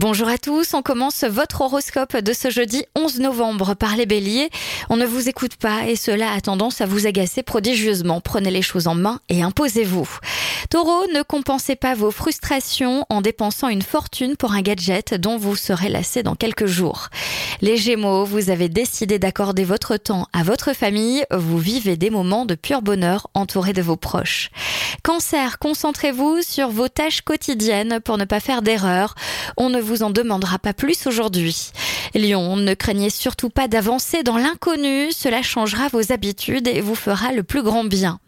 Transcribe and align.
Bonjour 0.00 0.28
à 0.28 0.38
tous, 0.38 0.74
on 0.74 0.82
commence 0.82 1.24
votre 1.24 1.62
horoscope 1.62 2.16
de 2.18 2.32
ce 2.32 2.50
jeudi 2.50 2.84
11 2.94 3.18
novembre 3.18 3.74
par 3.74 3.96
les 3.96 4.06
béliers. 4.06 4.48
On 4.90 4.96
ne 4.96 5.04
vous 5.04 5.28
écoute 5.28 5.56
pas 5.56 5.88
et 5.88 5.96
cela 5.96 6.30
a 6.30 6.40
tendance 6.40 6.80
à 6.80 6.86
vous 6.86 7.08
agacer 7.08 7.42
prodigieusement. 7.42 8.20
Prenez 8.20 8.52
les 8.52 8.62
choses 8.62 8.86
en 8.86 8.94
main 8.94 9.18
et 9.28 9.42
imposez-vous. 9.42 10.08
Taureau, 10.70 11.06
ne 11.14 11.22
compensez 11.22 11.76
pas 11.76 11.94
vos 11.94 12.10
frustrations 12.10 13.06
en 13.08 13.20
dépensant 13.20 13.68
une 13.68 13.82
fortune 13.82 14.36
pour 14.36 14.52
un 14.52 14.60
gadget 14.60 15.14
dont 15.14 15.36
vous 15.36 15.56
serez 15.56 15.88
lassé 15.88 16.22
dans 16.22 16.34
quelques 16.34 16.66
jours. 16.66 17.08
Les 17.60 17.76
Gémeaux, 17.76 18.24
vous 18.24 18.50
avez 18.50 18.68
décidé 18.68 19.18
d'accorder 19.18 19.64
votre 19.64 19.96
temps 19.96 20.26
à 20.32 20.42
votre 20.42 20.74
famille, 20.74 21.24
vous 21.30 21.58
vivez 21.58 21.96
des 21.96 22.10
moments 22.10 22.44
de 22.44 22.54
pur 22.54 22.82
bonheur 22.82 23.28
entourés 23.34 23.72
de 23.72 23.82
vos 23.82 23.96
proches. 23.96 24.50
Cancer, 25.02 25.58
concentrez-vous 25.58 26.42
sur 26.42 26.68
vos 26.68 26.88
tâches 26.88 27.22
quotidiennes 27.22 28.00
pour 28.00 28.18
ne 28.18 28.24
pas 28.24 28.40
faire 28.40 28.62
d'erreurs. 28.62 29.14
On 29.56 29.70
ne 29.70 29.80
vous 29.80 30.02
en 30.02 30.10
demandera 30.10 30.58
pas 30.58 30.74
plus 30.74 31.06
aujourd'hui. 31.06 31.70
Lion, 32.14 32.56
ne 32.56 32.74
craignez 32.74 33.10
surtout 33.10 33.50
pas 33.50 33.68
d'avancer 33.68 34.22
dans 34.22 34.38
l'inconnu, 34.38 35.12
cela 35.12 35.42
changera 35.42 35.88
vos 35.88 36.12
habitudes 36.12 36.68
et 36.68 36.80
vous 36.80 36.94
fera 36.94 37.32
le 37.32 37.42
plus 37.42 37.62
grand 37.62 37.84
bien. 37.84 38.18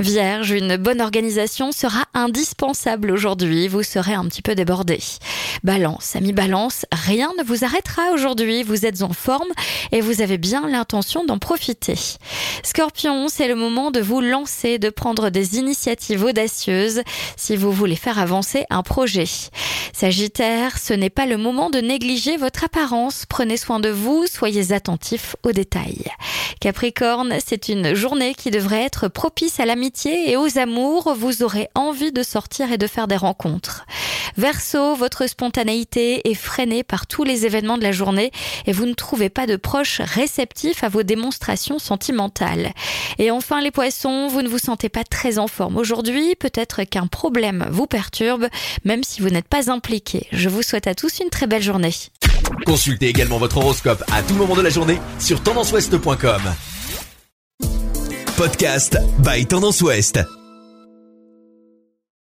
Vierge, 0.00 0.50
une 0.50 0.76
bonne 0.76 1.00
organisation 1.00 1.70
sera 1.70 2.04
indispensable 2.14 3.12
aujourd'hui, 3.12 3.68
vous 3.68 3.84
serez 3.84 4.14
un 4.14 4.24
petit 4.24 4.42
peu 4.42 4.54
débordé. 4.54 4.98
Balance, 5.62 6.16
ami 6.16 6.32
Balance, 6.32 6.84
rien 6.90 7.30
ne 7.38 7.44
vous 7.44 7.64
arrêtera 7.64 8.10
aujourd'hui, 8.12 8.64
vous 8.64 8.86
êtes 8.86 9.02
en 9.02 9.12
forme 9.12 9.48
et 9.92 10.00
vous 10.00 10.20
avez 10.20 10.36
bien 10.36 10.68
l'intention 10.68 11.24
d'en 11.24 11.38
profiter. 11.38 11.98
Scorpion, 12.64 13.28
c'est 13.28 13.46
le 13.46 13.54
moment 13.54 13.92
de 13.92 14.00
vous 14.00 14.20
lancer, 14.20 14.78
de 14.78 14.90
prendre 14.90 15.30
des 15.30 15.58
initiatives 15.58 16.24
audacieuses 16.24 17.02
si 17.36 17.56
vous 17.56 17.70
voulez 17.70 17.96
faire 17.96 18.18
avancer 18.18 18.64
un 18.70 18.82
projet. 18.82 19.26
Sagittaire, 20.04 20.76
ce 20.76 20.92
n'est 20.92 21.08
pas 21.08 21.24
le 21.24 21.38
moment 21.38 21.70
de 21.70 21.78
négliger 21.78 22.36
votre 22.36 22.64
apparence, 22.64 23.24
prenez 23.26 23.56
soin 23.56 23.80
de 23.80 23.88
vous, 23.88 24.26
soyez 24.26 24.72
attentifs 24.72 25.34
aux 25.44 25.52
détails. 25.52 26.04
Capricorne, 26.60 27.38
c'est 27.42 27.70
une 27.70 27.94
journée 27.94 28.34
qui 28.34 28.50
devrait 28.50 28.82
être 28.82 29.08
propice 29.08 29.60
à 29.60 29.64
l'amitié 29.64 30.30
et 30.30 30.36
aux 30.36 30.58
amours, 30.58 31.14
vous 31.16 31.42
aurez 31.42 31.70
envie 31.74 32.12
de 32.12 32.22
sortir 32.22 32.70
et 32.70 32.76
de 32.76 32.86
faire 32.86 33.08
des 33.08 33.16
rencontres. 33.16 33.86
Verseau, 34.36 34.94
votre 34.94 35.28
spontanéité 35.28 36.28
est 36.28 36.34
freinée 36.34 36.82
par 36.82 37.06
tous 37.06 37.24
les 37.24 37.46
événements 37.46 37.78
de 37.78 37.82
la 37.82 37.92
journée 37.92 38.30
et 38.66 38.72
vous 38.72 38.86
ne 38.86 38.94
trouvez 38.94 39.28
pas 39.28 39.46
de 39.46 39.56
proches 39.56 40.00
réceptifs 40.00 40.84
à 40.84 40.88
vos 40.88 41.02
démonstrations 41.02 41.78
sentimentales. 41.78 42.72
Et 43.18 43.30
enfin 43.30 43.60
les 43.60 43.70
poissons, 43.70 44.28
vous 44.28 44.42
ne 44.42 44.48
vous 44.48 44.58
sentez 44.58 44.88
pas 44.88 45.04
très 45.04 45.38
en 45.38 45.46
forme 45.46 45.76
aujourd'hui, 45.76 46.34
peut-être 46.34 46.84
qu'un 46.84 47.06
problème 47.06 47.66
vous 47.70 47.86
perturbe, 47.86 48.48
même 48.84 49.04
si 49.04 49.20
vous 49.20 49.30
n'êtes 49.30 49.48
pas 49.48 49.70
impliqué. 49.70 50.26
Je 50.32 50.48
vous 50.48 50.62
souhaite 50.62 50.86
à 50.86 50.94
tous 50.94 51.20
une 51.20 51.30
très 51.30 51.46
belle 51.46 51.62
journée. 51.62 51.94
Consultez 52.66 53.08
également 53.08 53.38
votre 53.38 53.58
horoscope 53.58 54.02
à 54.12 54.22
tout 54.22 54.34
moment 54.34 54.56
de 54.56 54.62
la 54.62 54.70
journée 54.70 55.00
sur 55.18 55.42
tendanceouest.com. 55.42 56.42
Podcast 58.36 58.98
by 59.20 59.46
Tendance 59.46 59.80
Ouest. 59.82 60.43